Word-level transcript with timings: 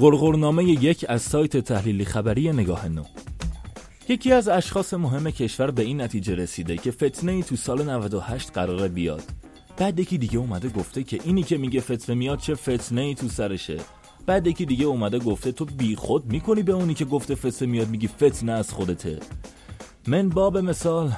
غرغرنامه 0.00 0.64
یک 0.64 1.04
از 1.08 1.22
سایت 1.22 1.56
تحلیلی 1.56 2.04
خبری 2.04 2.52
نگاه 2.52 2.88
نو. 2.88 3.02
یکی 4.08 4.32
از 4.32 4.48
اشخاص 4.48 4.94
مهم 4.94 5.30
کشور 5.30 5.70
به 5.70 5.82
این 5.82 6.00
نتیجه 6.00 6.34
رسیده 6.34 6.76
که 6.76 6.90
فتنه 6.90 7.32
ای 7.32 7.42
تو 7.42 7.56
سال 7.56 7.90
98 7.90 8.52
قراره 8.52 8.88
بیاد. 8.88 9.22
بعد 9.76 10.00
یکی 10.00 10.18
دیگه 10.18 10.38
اومده 10.38 10.68
گفته 10.68 11.02
که 11.02 11.20
اینی 11.24 11.42
که 11.42 11.58
میگه 11.58 11.80
فتنه 11.80 12.14
میاد 12.14 12.38
چه 12.38 12.54
فتنه 12.54 13.00
ای 13.00 13.14
تو 13.14 13.28
سرشه. 13.28 13.76
بعد 14.26 14.46
یکی 14.46 14.66
دیگه 14.66 14.84
اومده 14.84 15.18
گفته 15.18 15.52
تو 15.52 15.64
بی 15.64 15.96
خود 15.96 16.32
می‌کنی 16.32 16.62
به 16.62 16.72
اونی 16.72 16.94
که 16.94 17.04
گفته 17.04 17.34
فتنه 17.34 17.68
میاد 17.68 17.88
میگی 17.88 18.08
فتنه 18.08 18.52
از 18.52 18.72
خودته. 18.72 19.18
من 20.06 20.28
باب 20.28 20.58
مثال 20.58 21.12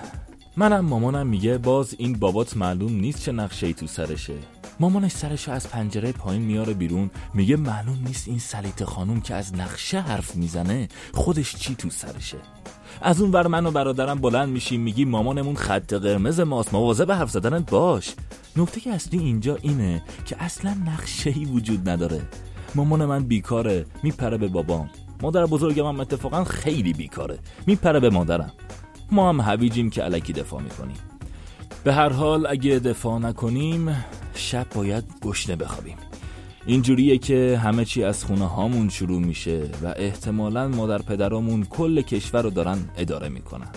منم 0.57 0.85
مامانم 0.85 1.27
میگه 1.27 1.59
باز 1.59 1.95
این 1.99 2.19
بابات 2.19 2.57
معلوم 2.57 2.93
نیست 2.93 3.23
چه 3.23 3.33
نقشه 3.33 3.67
ای 3.67 3.75
تو 3.75 3.87
سرشه. 3.87 4.35
مامانش 4.81 5.13
سرش 5.13 5.49
از 5.49 5.69
پنجره 5.69 6.13
پایین 6.13 6.43
میاره 6.43 6.75
بیرون 6.75 7.11
میگه 7.35 7.57
معلوم 7.57 7.99
نیست 8.07 8.29
این 8.29 8.39
سلیت 8.39 8.85
خانوم 8.85 9.21
که 9.21 9.35
از 9.35 9.55
نقشه 9.55 10.01
حرف 10.01 10.37
می‌زنه 10.37 10.89
خودش 11.15 11.57
چی 11.57 11.75
تو 11.75 11.91
سرشه. 11.91 12.39
از 13.03 13.21
اون 13.21 13.33
ور 13.33 13.47
من 13.47 13.67
و 13.67 13.71
برادرم 13.71 14.21
بلند 14.21 14.49
میشیم 14.49 14.81
میگی 14.81 15.05
مامانمون 15.05 15.55
خط 15.55 15.95
قرمز 15.95 16.41
ماست 16.41 16.75
مواظب 16.75 17.13
حرف 17.13 17.31
زدنت 17.31 17.71
باش. 17.71 18.15
نکته 18.57 18.91
اصلی 18.91 19.19
اینجا 19.19 19.57
اینه 19.63 20.03
که 20.27 20.37
اصلا 20.39 20.77
نقشه 20.87 21.31
ای 21.31 21.45
وجود 21.45 21.89
نداره. 21.89 22.23
مامان 22.75 23.05
من 23.05 23.25
بیکاره 23.25 23.87
میپره 24.03 24.37
به 24.37 24.49
بابام. 24.49 24.91
مادر 25.23 25.47
بزرگم 25.47 25.87
هم 25.87 26.01
اتفاقا 26.01 26.45
خیلی 26.45 26.93
بیکاره 26.93 27.39
میپره 27.67 28.01
به 28.01 28.11
مادرم. 28.11 28.53
ما 29.11 29.29
هم 29.29 29.41
هویجیم 29.41 29.91
که 29.91 30.03
علکی 30.03 30.33
دفاع 30.33 30.63
می‌کنیم. 30.63 30.97
به 31.85 31.95
هر 31.95 32.09
حال 32.09 32.47
اگه 32.47 32.79
دفاع 32.79 33.19
نکنیم 33.19 34.05
شب 34.41 34.67
باید 34.75 35.05
گشنه 35.23 35.57
بخوابیم. 35.57 35.97
اینجوریه 36.67 37.19
که 37.19 37.61
همه 37.63 37.85
چی 37.85 38.05
از 38.05 38.25
خونه 38.25 38.49
هامون 38.49 38.89
شروع 38.89 39.21
میشه 39.21 39.69
و 39.83 39.95
احتمالا 39.97 40.69
مادر 40.69 40.99
پدرامون 40.99 41.65
کل 41.65 42.01
کشور 42.01 42.43
رو 42.43 42.51
دارن 42.51 42.79
اداره 42.97 43.29
می‌کنن. 43.29 43.69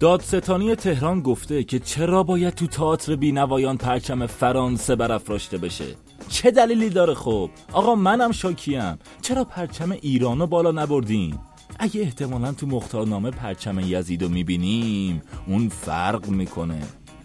دادستانی 0.00 0.74
تهران 0.74 1.20
گفته 1.20 1.64
که 1.64 1.78
چرا 1.78 2.22
باید 2.22 2.54
تو 2.54 2.66
تئاتر 2.66 3.16
بینوایان 3.16 3.76
پرچم 3.76 4.26
فرانسه 4.26 4.96
برافراشته 4.96 5.58
بشه؟ 5.58 5.84
چه 6.28 6.50
دلیلی 6.50 6.90
داره 6.90 7.14
خب؟ 7.14 7.50
آقا 7.72 7.94
منم 7.94 8.32
شاکیم. 8.32 8.98
چرا 9.22 9.44
پرچم 9.44 9.90
ایرانو 9.90 10.46
بالا 10.46 10.70
نبردین؟ 10.70 11.38
اگه 11.78 12.00
احتمالا 12.00 12.52
تو 12.52 12.66
مختارنامه 12.66 13.30
پرچم 13.30 13.78
یزید 13.80 14.22
رو 14.22 14.28
می‌بینیم 14.28 15.22
اون 15.46 15.68
فرق 15.68 16.28
می‌کنه. 16.28 16.80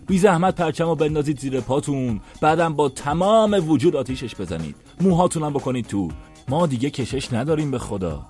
بی 0.10 0.18
زحمت 0.18 0.56
پرچم 0.56 0.86
رو 0.86 0.96
بندازید 0.96 1.40
زیر 1.40 1.62
پاتون. 1.62 2.20
بعدم 2.42 2.74
با 2.74 2.90
تمام 2.90 3.70
وجود 3.70 3.96
آتیشش 3.96 4.36
بزنید. 4.36 4.76
موهاتونم 5.02 5.54
بکنید 5.54 5.86
تو. 5.86 6.08
ما 6.48 6.68
دیگه 6.68 6.90
کشش 6.90 7.34
نداریم 7.34 7.72
به 7.72 7.80
خدا. 7.80 8.26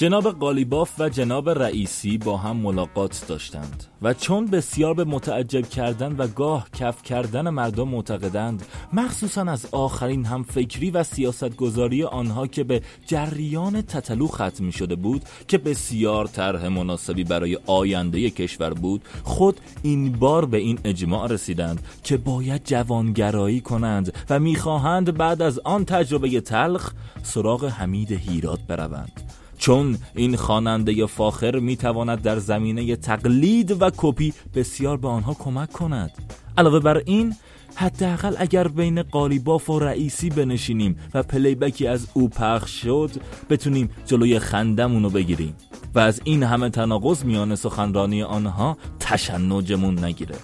جناب 0.00 0.38
قالیباف 0.38 1.00
و 1.00 1.08
جناب 1.08 1.50
رئیسی 1.50 2.18
با 2.18 2.36
هم 2.36 2.56
ملاقات 2.56 3.24
داشتند 3.28 3.84
و 4.02 4.14
چون 4.14 4.46
بسیار 4.46 4.94
به 4.94 5.04
متعجب 5.04 5.68
کردن 5.68 6.16
و 6.16 6.26
گاه 6.26 6.68
کف 6.70 7.02
کردن 7.02 7.48
مردم 7.50 7.88
معتقدند 7.88 8.66
مخصوصا 8.92 9.42
از 9.42 9.66
آخرین 9.72 10.24
هم 10.24 10.42
فکری 10.42 10.90
و 10.90 11.02
سیاستگذاری 11.02 12.04
آنها 12.04 12.46
که 12.46 12.64
به 12.64 12.82
جریان 13.06 13.82
تتلو 13.82 14.26
ختم 14.26 14.70
شده 14.70 14.94
بود 14.94 15.22
که 15.48 15.58
بسیار 15.58 16.26
طرح 16.26 16.68
مناسبی 16.68 17.24
برای 17.24 17.58
آینده 17.66 18.30
کشور 18.30 18.74
بود 18.74 19.02
خود 19.22 19.60
این 19.82 20.12
بار 20.12 20.44
به 20.44 20.58
این 20.58 20.78
اجماع 20.84 21.28
رسیدند 21.28 21.86
که 22.04 22.16
باید 22.16 22.64
جوانگرایی 22.64 23.60
کنند 23.60 24.12
و 24.30 24.38
می‌خواهند 24.38 25.16
بعد 25.16 25.42
از 25.42 25.58
آن 25.58 25.84
تجربه 25.84 26.40
تلخ 26.40 26.92
سراغ 27.22 27.64
حمید 27.64 28.12
هیراد 28.12 28.60
بروند. 28.68 29.29
چون 29.60 29.98
این 30.14 30.36
خواننده 30.36 31.06
فاخر 31.06 31.58
می‌تواند 31.58 32.22
در 32.22 32.38
زمینه 32.38 32.96
تقلید 32.96 33.82
و 33.82 33.90
کپی 33.96 34.32
بسیار 34.54 34.96
به 34.96 35.08
آنها 35.08 35.34
کمک 35.34 35.72
کند. 35.72 36.10
علاوه 36.58 36.80
بر 36.80 37.02
این 37.06 37.34
حداقل 37.74 38.34
اگر 38.38 38.68
بین 38.68 39.02
قالیباف 39.02 39.70
و 39.70 39.78
رئیسی 39.78 40.30
بنشینیم 40.30 40.96
و 41.14 41.22
پلیبکی 41.22 41.86
از 41.86 42.06
او 42.14 42.28
پخش 42.28 42.82
شد 42.82 43.10
بتونیم 43.50 43.90
جلوی 44.06 44.38
خندمون 44.38 45.02
رو 45.02 45.10
بگیریم 45.10 45.54
و 45.94 45.98
از 45.98 46.20
این 46.24 46.42
همه 46.42 46.70
تناقض 46.70 47.24
میان 47.24 47.54
سخنرانی 47.54 48.22
آنها 48.22 48.76
تشنجمون 49.00 50.04
نگیره. 50.04 50.34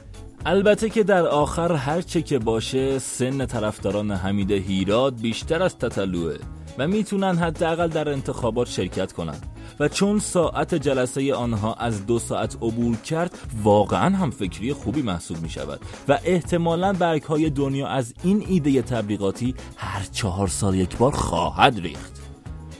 البته 0.47 0.91
که 0.91 1.03
در 1.03 1.27
آخر 1.27 1.73
هر 1.73 2.01
چه 2.01 2.23
که 2.23 2.39
باشه 2.39 2.99
سن 2.99 3.47
طرفداران 3.47 4.11
حمید 4.11 4.51
هیراد 4.51 5.21
بیشتر 5.21 5.63
از 5.63 5.79
تطلوه 5.79 6.37
و 6.79 6.89
می‌تونن 6.89 7.37
حداقل 7.37 7.89
در 7.89 8.09
انتخابات 8.09 8.69
شرکت 8.69 9.13
کنند 9.13 9.47
و 9.81 9.89
چون 9.89 10.19
ساعت 10.19 10.75
جلسه 10.75 11.35
آنها 11.35 11.75
از 11.75 12.07
دو 12.07 12.19
ساعت 12.19 12.57
عبور 12.57 12.97
کرد 12.97 13.39
واقعا 13.63 14.17
هم 14.17 14.31
فکری 14.31 14.73
خوبی 14.73 15.03
محسوب 15.03 15.43
می 15.43 15.51
شود 15.51 15.81
و 16.09 16.19
احتمالا 16.25 16.93
برگ 16.93 17.23
های 17.23 17.51
دنیا 17.51 17.89
از 17.89 18.15
این 18.23 18.45
ایده 18.49 18.83
تبلیغاتی 18.83 19.55
هر 19.77 20.07
چهار 20.13 20.49
سال 20.49 20.75
یک 20.75 20.97
بار 20.97 21.13
خواهد 21.13 21.81
ریخت. 21.81 22.13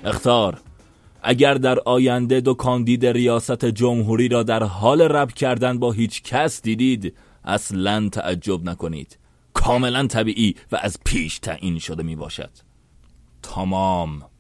اختار 0.05 0.61
اگر 1.23 1.55
در 1.55 1.79
آینده 1.81 2.41
دو 2.41 2.55
کاندید 2.55 3.07
ریاست 3.07 3.65
جمهوری 3.65 4.29
را 4.29 4.43
در 4.43 4.63
حال 4.63 5.01
رب 5.01 5.33
کردن 5.33 5.79
با 5.79 5.93
هیچ 5.93 6.23
کس 6.23 6.63
دیدید 6.63 7.15
اصلا 7.45 8.09
تعجب 8.09 8.65
نکنید. 8.65 9.19
کاملا 9.53 10.07
طبیعی 10.07 10.55
و 10.73 10.79
از 10.83 10.99
پیش 11.05 11.39
تعیین 11.39 11.79
شده 11.79 12.03
می 12.03 12.17
باشد 12.17 12.51
تمام. 13.43 14.31